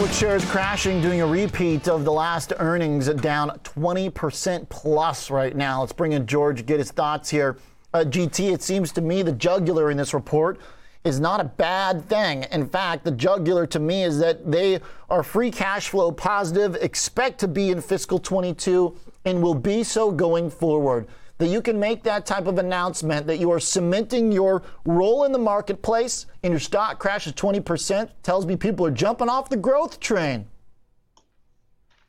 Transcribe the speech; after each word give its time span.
Netflix 0.00 0.18
shares 0.18 0.44
crashing, 0.46 1.02
doing 1.02 1.20
a 1.20 1.26
repeat 1.26 1.86
of 1.86 2.06
the 2.06 2.12
last 2.12 2.54
earnings, 2.58 3.06
down 3.08 3.50
20% 3.64 4.66
plus 4.70 5.30
right 5.30 5.54
now. 5.54 5.80
Let's 5.80 5.92
bring 5.92 6.12
in 6.12 6.26
George, 6.26 6.64
get 6.64 6.78
his 6.78 6.90
thoughts 6.90 7.28
here. 7.28 7.58
Uh, 7.92 8.04
GT, 8.06 8.50
it 8.50 8.62
seems 8.62 8.92
to 8.92 9.02
me 9.02 9.20
the 9.20 9.32
jugular 9.32 9.90
in 9.90 9.98
this 9.98 10.14
report 10.14 10.58
is 11.04 11.20
not 11.20 11.38
a 11.38 11.44
bad 11.44 12.08
thing. 12.08 12.46
In 12.50 12.66
fact, 12.66 13.04
the 13.04 13.10
jugular 13.10 13.66
to 13.66 13.78
me 13.78 14.02
is 14.02 14.18
that 14.20 14.50
they 14.50 14.80
are 15.10 15.22
free 15.22 15.50
cash 15.50 15.90
flow 15.90 16.10
positive, 16.10 16.76
expect 16.76 17.38
to 17.40 17.48
be 17.48 17.68
in 17.68 17.82
fiscal 17.82 18.18
22, 18.18 18.96
and 19.26 19.42
will 19.42 19.52
be 19.52 19.82
so 19.82 20.10
going 20.10 20.48
forward. 20.48 21.08
That 21.40 21.48
you 21.48 21.62
can 21.62 21.80
make 21.80 22.02
that 22.02 22.26
type 22.26 22.46
of 22.46 22.58
announcement 22.58 23.26
that 23.26 23.38
you 23.38 23.50
are 23.50 23.58
cementing 23.58 24.30
your 24.30 24.62
role 24.84 25.24
in 25.24 25.32
the 25.32 25.38
marketplace 25.38 26.26
and 26.42 26.52
your 26.52 26.60
stock 26.60 26.98
crashes 26.98 27.32
20% 27.32 28.10
tells 28.22 28.44
me 28.44 28.56
people 28.56 28.84
are 28.84 28.90
jumping 28.90 29.30
off 29.30 29.48
the 29.48 29.56
growth 29.56 30.00
train. 30.00 30.46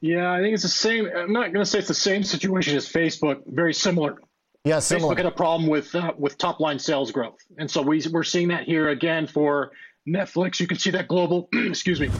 Yeah, 0.00 0.32
I 0.32 0.40
think 0.40 0.54
it's 0.54 0.62
the 0.62 0.68
same. 0.68 1.08
I'm 1.12 1.32
not 1.32 1.52
going 1.52 1.64
to 1.64 1.66
say 1.66 1.80
it's 1.80 1.88
the 1.88 1.94
same 1.94 2.22
situation 2.22 2.76
as 2.76 2.88
Facebook. 2.88 3.42
Very 3.46 3.74
similar. 3.74 4.20
Yeah, 4.64 4.78
similar. 4.78 5.14
Facebook 5.14 5.16
had 5.16 5.26
a 5.26 5.32
problem 5.32 5.68
with 5.68 5.92
uh, 5.94 6.12
with 6.16 6.38
top 6.38 6.60
line 6.60 6.78
sales 6.78 7.10
growth, 7.10 7.38
and 7.58 7.68
so 7.68 7.82
we 7.82 8.00
we're 8.12 8.22
seeing 8.22 8.48
that 8.48 8.64
here 8.64 8.90
again 8.90 9.26
for 9.26 9.72
Netflix. 10.08 10.60
You 10.60 10.68
can 10.68 10.78
see 10.78 10.90
that 10.90 11.08
global, 11.08 11.48
excuse 11.52 11.98
me, 12.00 12.10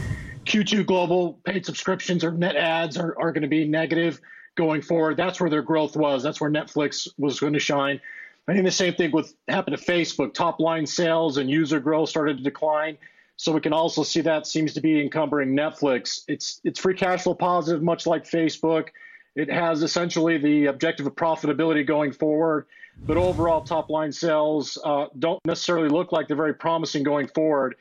Q2 0.45 0.87
global 0.87 1.41
paid 1.45 1.67
subscriptions 1.67 2.25
or 2.25 2.33
net 2.33 2.57
adds 2.57 2.97
are, 2.97 3.15
are 3.19 3.31
going 3.31 3.43
to 3.43 3.49
be 3.49 3.69
negative 3.69 4.21
going 4.57 4.83
forward. 4.83 5.17
That's 5.17 5.41
where 5.41 5.51
their 5.51 5.63
growth 5.63 5.97
was. 5.97 6.23
That's 6.23 6.41
where 6.41 6.51
Netflix 6.51 7.09
was 7.19 7.39
going 7.39 7.53
to 7.53 7.59
shine. 7.61 8.01
I 8.49 8.53
think 8.53 8.65
the 8.65 8.71
same 8.71 8.95
thing 8.95 9.11
with 9.13 9.35
happened 9.49 9.77
to 9.77 9.85
Facebook. 9.85 10.35
Top 10.35 10.61
line 10.61 10.87
sales 10.87 11.37
and 11.37 11.51
user 11.51 11.81
growth 11.81 12.09
started 12.09 12.39
to 12.39 12.43
decline. 12.43 12.97
So 13.37 13.53
we 13.53 13.61
can 13.61 13.73
also 13.73 14.03
see 14.03 14.23
that 14.23 14.47
seems 14.47 14.73
to 14.75 14.81
be 14.81 15.01
encumbering 15.01 15.51
Netflix. 15.51 16.25
It's 16.27 16.61
it's 16.65 16.81
free 16.81 16.95
cash 16.95 17.23
flow 17.23 17.35
positive, 17.35 17.83
much 17.83 18.07
like 18.07 18.25
Facebook. 18.25 18.89
It 19.35 19.51
has 19.51 19.83
essentially 19.83 20.39
the 20.39 20.67
objective 20.67 21.07
of 21.07 21.15
profitability 21.15 21.87
going 21.87 22.13
forward, 22.13 22.67
but 23.07 23.19
overall 23.19 23.61
top 23.61 23.91
line 23.91 24.11
sales 24.11 24.79
uh, 24.83 25.07
don't 25.19 25.39
necessarily 25.45 25.91
look 25.91 26.13
like 26.13 26.29
they're 26.29 26.37
very 26.37 26.55
promising 26.55 27.03
going 27.03 27.27
forward. 27.27 27.77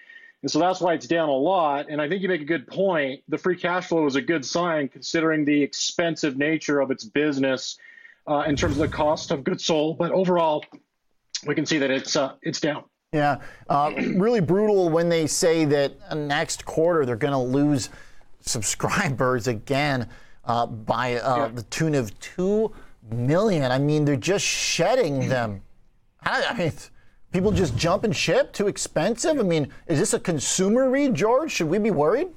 And 0.46 0.52
so 0.52 0.60
that's 0.60 0.80
why 0.80 0.94
it's 0.94 1.08
down 1.08 1.28
a 1.28 1.36
lot. 1.36 1.88
And 1.90 2.00
I 2.00 2.08
think 2.08 2.22
you 2.22 2.28
make 2.28 2.40
a 2.40 2.46
good 2.46 2.68
point. 2.68 3.24
The 3.30 3.38
free 3.40 3.56
cash 3.56 3.88
flow 3.88 4.06
is 4.06 4.16
a 4.16 4.22
good 4.22 4.46
sign 4.46 4.88
considering 4.90 5.44
the 5.44 5.60
expensive 5.60 6.38
nature 6.38 6.82
of 6.82 6.92
its 6.92 7.04
business 7.04 7.80
uh, 8.28 8.44
in 8.46 8.56
terms 8.56 8.74
of 8.74 8.78
the 8.78 8.88
cost 8.88 9.32
of 9.32 9.44
goods 9.44 9.66
sold. 9.66 9.98
But 9.98 10.12
overall, 10.12 10.64
we 11.48 11.56
can 11.56 11.66
see 11.66 11.80
that 11.80 11.90
it's 11.90 12.16
uh, 12.16 12.34
it's 12.44 12.60
down. 12.60 12.84
Yeah, 13.12 13.42
uh, 13.70 13.92
really 13.98 14.40
brutal 14.40 14.90
when 14.90 15.10
they 15.10 15.26
say 15.26 15.66
that 15.66 16.16
next 16.16 16.64
quarter 16.64 17.08
they're 17.08 17.16
going 17.16 17.34
to 17.34 17.40
lose 17.40 17.90
subscribers 18.42 19.48
again 19.48 20.08
uh, 20.44 20.68
by 20.68 21.16
uh, 21.16 21.38
yeah. 21.38 21.48
the 21.56 21.64
tune 21.64 21.96
of 21.96 22.20
two 22.20 22.72
million. 23.12 23.72
I 23.72 23.80
mean, 23.80 24.06
they're 24.06 24.16
just 24.16 24.46
shedding 24.46 25.28
them. 25.28 25.64
I, 26.22 26.46
I 26.52 26.54
mean, 26.56 26.72
people 27.36 27.52
just 27.52 27.76
jump 27.76 28.06
and 28.06 28.16
ship. 28.16 28.54
Too 28.54 28.68
expensive. 28.68 29.38
I 29.38 29.44
mean, 29.44 29.68
is 29.88 30.00
this 30.00 30.14
a 30.14 30.20
consumer 30.20 30.90
read, 30.90 31.14
George? 31.14 31.52
Should 31.52 31.68
we 31.68 31.78
be 31.78 31.92
worried? 31.92 32.30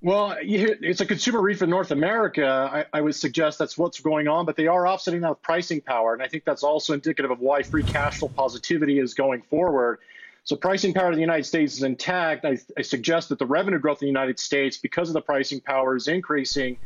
Well, 0.00 0.34
it's 0.40 1.02
a 1.02 1.06
consumer 1.06 1.42
read 1.42 1.58
for 1.58 1.66
North 1.66 1.90
America. 1.90 2.46
I, 2.72 2.86
I, 2.96 3.02
would 3.02 3.14
suggest 3.14 3.58
that's 3.58 3.76
what's 3.76 4.00
going 4.00 4.28
on, 4.28 4.46
but 4.46 4.56
they 4.56 4.66
are 4.66 4.88
offsetting 4.88 5.20
that 5.20 5.28
with 5.28 5.42
pricing 5.42 5.82
power. 5.82 6.14
And 6.14 6.22
I 6.22 6.28
think 6.28 6.46
that's 6.46 6.62
also 6.62 6.94
indicative 6.94 7.30
of 7.30 7.40
why 7.40 7.62
free 7.62 7.82
cash 7.82 8.20
flow 8.20 8.28
positivity 8.28 8.98
is 8.98 9.12
going 9.12 9.42
forward. 9.42 9.98
So 10.44 10.56
pricing 10.56 10.94
power 10.94 11.08
in 11.08 11.16
the 11.16 11.20
United 11.20 11.44
States 11.44 11.74
is 11.74 11.82
intact. 11.82 12.46
I, 12.46 12.56
I, 12.78 12.80
suggest 12.80 13.28
that 13.28 13.38
the 13.38 13.44
revenue 13.44 13.78
growth 13.78 14.00
in 14.00 14.06
the 14.06 14.10
United 14.10 14.38
States, 14.38 14.78
because 14.78 15.10
of 15.10 15.12
the 15.12 15.20
pricing 15.20 15.60
power, 15.60 15.94
is 15.94 16.08
increasing. 16.08 16.78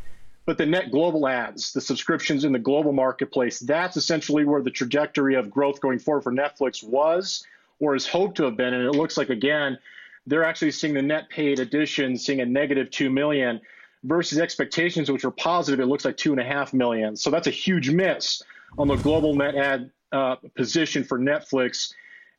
But 0.47 0.59
the 0.59 0.67
net 0.67 0.91
global 0.91 1.27
adds, 1.27 1.73
the 1.73 1.81
subscriptions 1.81 2.45
in 2.45 2.53
the 2.53 2.59
global 2.59 2.93
marketplace, 2.93 3.61
that's 3.61 3.97
essentially 3.97 4.45
where 4.45 4.63
the 4.63 4.71
trajectory 4.71 5.37
of 5.37 5.51
growth 5.51 5.81
going 5.81 5.99
forward 5.99 6.23
for 6.23 6.33
Netflix 6.33 6.83
was 6.83 7.47
or 7.81 7.95
is 7.95 8.07
hoped 8.07 8.37
to 8.37 8.45
have 8.45 8.57
been. 8.57 8.75
And 8.75 8.85
it 8.85 8.93
looks 8.93 9.17
like, 9.17 9.31
again, 9.31 9.79
they're 10.27 10.45
actually 10.45 10.71
seeing 10.71 10.95
the 10.95 11.03
net 11.03 11.29
paid 11.31 11.61
additions 11.61 12.25
seeing 12.25 12.41
a 12.41 12.47
negative 12.47 12.91
2 12.91 13.11
million 13.11 13.61
versus 14.03 14.39
expectations, 14.39 15.11
which 15.11 15.25
were 15.25 15.31
positive. 15.31 15.81
It 15.81 15.87
looks 15.87 16.05
like 16.05 16.17
2.5 16.17 16.75
million. 16.75 17.17
So 17.17 17.31
that's 17.31 17.47
a 17.47 17.51
huge 17.51 17.91
miss 17.91 18.43
on 18.77 18.89
the 18.89 18.97
global 18.97 19.35
net 19.35 19.55
add 19.55 19.91
uh, 20.13 20.37
position 20.55 21.05
for 21.05 21.19
Netflix 21.19 21.95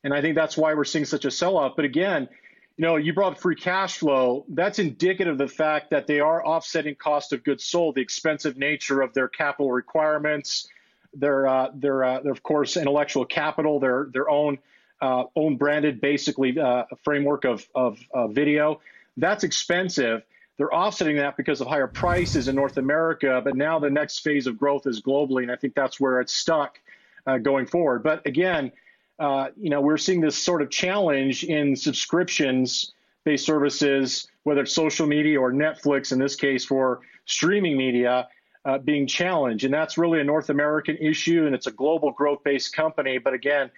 and 0.06 0.14
I 0.14 0.20
think 0.20 0.36
that's 0.36 0.56
why 0.56 0.72
we're 0.74 0.84
seeing 0.84 1.04
such 1.04 1.24
a 1.24 1.32
sell 1.32 1.56
off. 1.56 1.74
But 1.74 1.84
again, 1.84 2.28
you 2.76 2.84
know, 2.84 2.96
you 2.96 3.14
brought 3.14 3.40
free 3.40 3.56
cash 3.56 3.98
flow. 3.98 4.44
That's 4.48 4.78
indicative 4.78 5.32
of 5.32 5.38
the 5.38 5.48
fact 5.48 5.90
that 5.90 6.06
they 6.06 6.20
are 6.20 6.44
offsetting 6.44 6.94
cost 6.96 7.32
of 7.32 7.42
goods 7.42 7.64
sold, 7.64 7.94
the 7.94 8.02
expensive 8.02 8.58
nature 8.58 9.00
of 9.00 9.14
their 9.14 9.28
capital 9.28 9.72
requirements, 9.72 10.68
their 11.14 11.46
uh, 11.46 11.70
their, 11.74 12.04
uh, 12.04 12.20
their 12.20 12.32
of 12.32 12.42
course 12.42 12.76
intellectual 12.76 13.24
capital, 13.24 13.80
their 13.80 14.08
their 14.12 14.28
own 14.28 14.58
uh, 15.00 15.24
own 15.34 15.56
branded 15.56 16.00
basically 16.02 16.58
uh, 16.58 16.84
framework 17.02 17.44
of 17.44 17.66
of 17.74 17.98
video. 18.30 18.80
That's 19.16 19.44
expensive. 19.44 20.22
They're 20.58 20.74
offsetting 20.74 21.16
that 21.16 21.36
because 21.36 21.60
of 21.60 21.68
higher 21.68 21.86
prices 21.86 22.48
in 22.48 22.54
North 22.54 22.76
America, 22.76 23.40
but 23.42 23.56
now 23.56 23.78
the 23.78 23.90
next 23.90 24.20
phase 24.20 24.46
of 24.46 24.58
growth 24.58 24.86
is 24.86 25.02
globally, 25.02 25.42
and 25.42 25.52
I 25.52 25.56
think 25.56 25.74
that's 25.74 25.98
where 26.00 26.20
it's 26.20 26.32
stuck 26.34 26.78
uh, 27.26 27.38
going 27.38 27.66
forward. 27.66 28.02
But 28.02 28.26
again 28.26 28.72
uh, 29.18 29.48
you 29.56 29.70
know, 29.70 29.80
we're 29.80 29.96
seeing 29.96 30.20
this 30.20 30.36
sort 30.36 30.62
of 30.62 30.70
challenge 30.70 31.44
in 31.44 31.74
subscriptions 31.74 32.92
based 33.24 33.44
services, 33.44 34.28
whether 34.44 34.62
it's 34.62 34.72
social 34.72 35.06
media 35.06 35.40
or 35.40 35.52
Netflix, 35.52 36.12
in 36.12 36.18
this 36.18 36.36
case 36.36 36.64
for 36.64 37.00
streaming 37.24 37.76
media, 37.76 38.28
uh, 38.64 38.78
being 38.78 39.06
challenged. 39.06 39.64
And 39.64 39.74
that's 39.74 39.98
really 39.98 40.20
a 40.20 40.24
North 40.24 40.48
American 40.48 40.96
issue, 40.98 41.46
and 41.46 41.54
it's 41.54 41.66
a 41.66 41.72
global 41.72 42.12
growth 42.12 42.44
based 42.44 42.74
company. 42.74 43.18
But 43.18 43.34
again, 43.34 43.70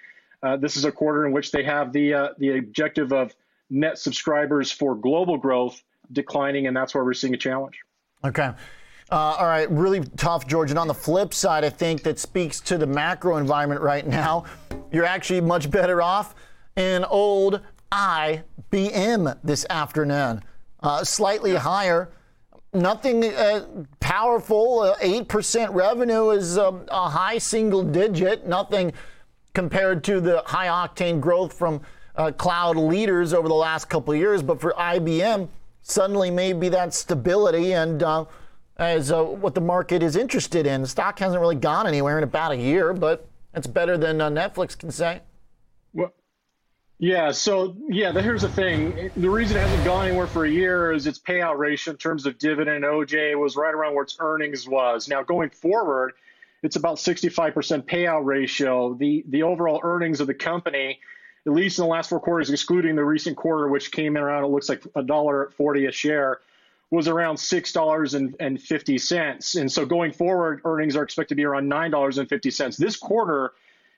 uh, 0.43 0.57
this 0.57 0.77
is 0.77 0.85
a 0.85 0.93
quarter 0.93 1.27
in 1.27 1.33
which 1.33 1.51
they 1.51 1.63
have 1.65 1.93
the, 1.93 2.15
uh, 2.15 2.29
the 2.39 2.59
objective 2.59 3.13
of 3.13 3.35
net 3.71 3.99
subscribers 3.99 4.71
for 4.71 4.95
global 4.95 5.37
growth 5.37 5.83
declining, 6.13 6.67
and 6.67 6.77
that's 6.77 6.95
where 6.95 7.05
we're 7.05 7.15
seeing 7.15 7.35
a 7.35 7.39
challenge. 7.39 7.79
Okay. 8.25 8.53
Uh, 9.11 9.17
all 9.17 9.47
right, 9.47 9.71
really 9.71 10.01
tough, 10.17 10.47
George. 10.47 10.71
And 10.71 10.79
on 10.79 10.89
the 10.89 10.95
flip 10.95 11.33
side, 11.33 11.65
I 11.65 11.71
think 11.71 12.03
that 12.03 12.19
speaks 12.19 12.61
to 12.61 12.77
the 12.77 12.87
macro 12.87 13.39
environment 13.39 13.81
right 13.81 14.07
now. 14.07 14.45
You're 14.93 15.05
actually 15.05 15.41
much 15.41 15.71
better 15.71 16.01
off 16.01 16.35
in 16.77 17.05
old 17.05 17.61
IBM 17.93 19.39
this 19.43 19.67
afternoon. 19.69 20.43
Uh, 20.81 21.05
slightly 21.05 21.55
higher. 21.55 22.11
Nothing 22.73 23.25
uh, 23.25 23.67
powerful. 24.01 24.95
8% 25.01 25.69
uh, 25.69 25.73
revenue 25.73 26.31
is 26.31 26.59
um, 26.59 26.85
a 26.89 27.09
high 27.09 27.39
single 27.39 27.83
digit. 27.83 28.47
Nothing 28.47 28.93
compared 29.55 30.05
to 30.05 30.21
the 30.21 30.43
high 30.47 30.69
octane 30.69 31.21
growth 31.21 31.53
from 31.53 31.81
uh, 32.17 32.31
cloud 32.33 32.77
leaders 32.77 33.33
over 33.33 33.49
the 33.49 33.55
last 33.55 33.87
couple 33.87 34.13
of 34.13 34.19
years. 34.21 34.43
But 34.43 34.61
for 34.61 34.73
IBM, 34.73 35.49
suddenly 35.83 36.31
maybe 36.31 36.69
that 36.69 36.95
stability 36.95 37.73
and 37.73 38.03
uh, 38.03 38.25
as 38.77 39.11
uh, 39.11 39.25
what 39.25 39.55
the 39.55 39.61
market 39.61 40.03
is 40.03 40.15
interested 40.17 40.67
in. 40.67 40.83
The 40.83 40.89
stock 40.89 41.19
hasn't 41.19 41.41
really 41.41 41.57
gone 41.57 41.87
anywhere 41.87 42.19
in 42.19 42.25
about 42.25 42.53
a 42.53 42.57
year, 42.57 42.93
but 42.93 43.27
it's 43.59 43.67
better 43.67 43.99
than 43.99 44.21
uh, 44.21 44.31
Netflix 44.31 44.79
can 44.79 44.91
say. 44.91 45.21
Well, 45.93 46.15
yeah. 46.99 47.33
So 47.33 47.77
yeah, 47.89 48.13
the, 48.13 48.23
here's 48.23 48.43
the 48.43 48.49
thing: 48.49 49.11
the 49.17 49.29
reason 49.29 49.57
it 49.57 49.61
hasn't 49.61 49.85
gone 49.85 50.07
anywhere 50.07 50.27
for 50.27 50.45
a 50.45 50.51
year 50.51 50.93
is 50.93 51.07
its 51.07 51.19
payout 51.19 51.59
ratio 51.59 51.93
in 51.93 51.99
terms 51.99 52.25
of 52.25 52.39
dividend 52.39 52.85
OJ 52.85 53.39
was 53.39 53.57
right 53.57 53.75
around 53.75 53.95
where 53.95 54.05
its 54.05 54.17
earnings 54.21 54.67
was. 54.69 55.09
Now 55.09 55.23
going 55.23 55.51
forward, 55.51 56.13
it's 56.63 56.77
about 56.77 56.97
65% 56.97 57.53
payout 57.83 58.25
ratio. 58.25 58.95
The 58.95 59.25
the 59.29 59.43
overall 59.43 59.81
earnings 59.83 60.21
of 60.21 60.27
the 60.27 60.35
company. 60.35 61.01
At 61.47 61.55
least 61.55 61.79
in 61.79 61.85
the 61.85 61.89
last 61.89 62.11
four 62.11 62.21
quarters, 62.21 62.51
excluding 62.51 62.95
the 62.95 63.05
recent 63.05 63.37
quarter, 63.37 63.69
which 63.69 63.91
came 63.91 64.17
in 64.19 64.23
around, 64.23 64.45
it 64.45 64.49
looks 64.49 64.69
like 64.69 64.83
a 64.95 65.03
dollar 65.03 65.51
forty 65.57 65.87
a 65.87 65.93
share, 65.93 66.41
was 66.91 67.07
around 67.09 67.37
$6.50. 67.37 69.61
And 69.61 69.71
so 69.71 69.85
going 69.85 70.13
forward, 70.13 70.63
earnings 70.65 70.97
are 70.97 71.03
expected 71.03 71.29
to 71.31 71.35
be 71.37 71.45
around 71.45 71.71
$9.50. 71.71 72.77
This 72.77 72.97
quarter, 72.97 73.53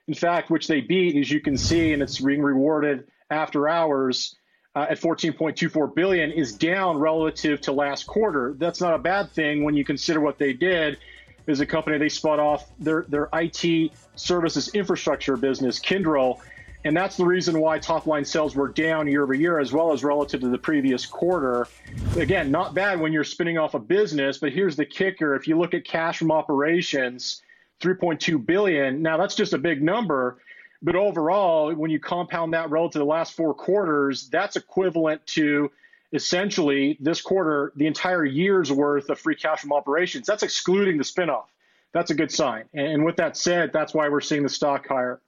in 0.09 0.15
fact, 0.15 0.51
which 0.51 0.67
they 0.67 0.81
beat, 0.81 1.15
as 1.17 1.31
you 1.31 1.41
can 1.41 1.57
see, 1.57 1.93
and 1.93 2.03
it's 2.03 2.21
being 2.21 2.43
rewarded 2.43 3.07
after 3.31 3.69
hours 3.69 4.35
uh, 4.75 4.87
at 4.91 5.01
14.24 5.01 5.95
billion, 5.95 6.33
is 6.33 6.53
down 6.53 6.99
relative 6.99 7.61
to 7.61 7.71
last 7.73 8.09
quarter. 8.09 8.57
That's 8.59 8.81
not 8.81 8.95
a 8.95 8.99
bad 8.99 9.31
thing 9.31 9.63
when 9.63 9.77
you 9.77 9.85
consider 9.85 10.21
what 10.21 10.39
they 10.39 10.53
did. 10.53 10.99
As 11.47 11.61
a 11.61 11.67
company, 11.67 11.97
they 11.99 12.09
spun 12.09 12.41
off 12.41 12.69
their, 12.79 13.07
their 13.09 13.29
IT 13.33 13.93
services 14.15 14.69
infrastructure 14.75 15.37
business, 15.37 15.81
Kyndryl, 15.81 16.41
and 16.85 16.97
that's 16.97 17.17
the 17.17 17.25
reason 17.25 17.61
why 17.61 17.79
top 17.79 18.07
line 18.07 18.25
sales 18.25 18.55
were 18.55 18.69
down 18.69 19.07
year 19.07 19.23
over 19.23 19.35
year 19.35 19.59
as 19.59 19.73
well 19.73 19.93
as 19.93 20.03
relative 20.03 20.41
to 20.41 20.49
the 20.49 20.59
previous 20.59 21.05
quarter. 21.05 21.69
Again, 22.17 22.51
not 22.51 22.75
bad 22.75 23.01
when 23.01 23.13
you're 23.13 23.25
spinning 23.25 23.59
off 23.59 23.75
a 23.75 23.79
business, 23.79 24.39
but 24.39 24.53
here's 24.53 24.77
the 24.77 24.87
kicker. 24.87 25.35
If 25.35 25.47
you 25.47 25.59
look 25.59 25.75
at 25.75 25.85
cash 25.85 26.19
from 26.19 26.33
operations, 26.33 27.43
3.2 27.81 28.45
billion. 28.45 29.03
Now 29.03 29.17
that's 29.17 29.35
just 29.35 29.53
a 29.53 29.59
big 29.59 29.83
number, 29.83 30.39
but 30.83 30.97
overall, 30.97 31.75
when 31.75 31.91
you 31.91 31.99
compound 31.99 32.55
that 32.55 32.71
relative 32.71 32.93
to 32.93 32.99
the 33.01 33.05
last 33.05 33.35
four 33.35 33.55
quarters, 33.55 34.29
that's 34.29 34.57
equivalent 34.57 35.27
to 35.29 35.71
essentially 36.13 36.97
this 37.01 37.21
quarter 37.21 37.73
the 37.77 37.87
entire 37.87 38.25
year's 38.25 38.73
worth 38.73 39.11
of 39.11 39.19
free 39.19 39.37
cash 39.37 39.61
from 39.61 39.73
operations. 39.73 40.27
That's 40.27 40.43
excluding 40.43 40.97
the 40.97 41.05
spinoff. 41.05 41.45
That's 41.93 42.11
a 42.11 42.15
good 42.15 42.31
sign. 42.31 42.65
And 42.73 43.05
with 43.05 43.17
that 43.17 43.37
said, 43.37 43.71
that's 43.73 43.93
why 43.93 44.09
we're 44.09 44.21
seeing 44.21 44.43
the 44.43 44.49
stock 44.49 44.87
higher. 44.89 45.21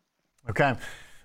Okay. 0.48 0.74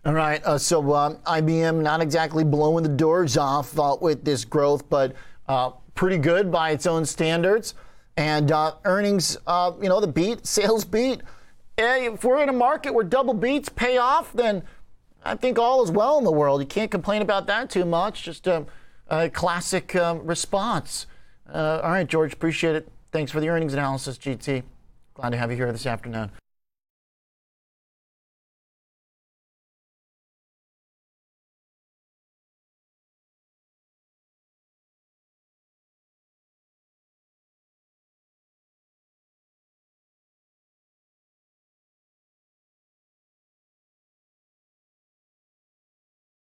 All 0.07 0.13
right. 0.13 0.42
Uh, 0.45 0.57
so 0.57 0.89
uh, 0.94 1.15
IBM 1.25 1.81
not 1.81 2.00
exactly 2.00 2.45
blowing 2.45 2.81
the 2.81 2.89
doors 2.89 3.36
off 3.36 3.77
uh, 3.77 3.98
with 4.00 4.24
this 4.24 4.45
growth, 4.45 4.89
but 4.89 5.13
uh, 5.50 5.71
pretty 5.95 6.18
good 6.18 6.50
by 6.50 6.69
its 6.69 6.88
own 6.88 7.06
standards. 7.06 7.74
And 8.15 8.50
uh, 8.54 8.75
earnings, 8.86 9.38
uh, 9.45 9.74
you 9.81 9.89
know, 9.89 10.00
the 10.00 10.07
beat, 10.07 10.48
sales 10.48 10.86
beat. 10.86 11.24
Hey, 11.75 12.06
if 12.06 12.24
we're 12.24 12.42
in 12.42 12.48
a 12.48 12.54
market 12.54 12.94
where 12.94 13.04
double 13.04 13.33
beats 13.33 13.68
pay 13.68 13.98
off, 13.98 14.31
then 14.31 14.63
I 15.25 15.36
think 15.36 15.59
all 15.59 15.83
is 15.83 15.92
well 15.92 16.18
in 16.18 16.24
the 16.24 16.31
world. 16.31 16.62
You 16.62 16.68
can't 16.68 16.89
complain 16.89 17.21
about 17.21 17.45
that 17.48 17.69
too 17.69 17.83
much. 17.83 18.24
Just 18.24 18.48
a, 18.48 18.65
a 19.09 19.30
classic 19.30 19.94
um, 19.98 20.25
response. 20.25 21.06
all 21.54 21.81
right, 21.81 22.07
George, 22.07 22.31
appreciate 22.31 22.77
it. 22.77 22.89
Thanks 23.12 23.30
for 23.30 23.42
the 23.42 23.50
earnings 23.50 23.74
analysis, 23.74 24.18
GT. 24.18 24.63
Glad 25.15 25.31
to 25.31 25.38
have 25.38 25.51
you 25.51 25.57
here 25.57 25.74
this 25.74 25.86
afternoon. 25.86 26.31